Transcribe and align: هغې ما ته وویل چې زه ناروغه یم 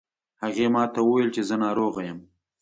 هغې 0.43 0.67
ما 0.73 0.83
ته 0.93 0.99
وویل 1.03 1.29
چې 1.35 1.41
زه 1.49 1.55
ناروغه 1.63 2.01
یم 2.07 2.19